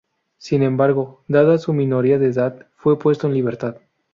[0.39, 3.77] Sin embargo, dada su minoría de edad, fue puesto en libertad.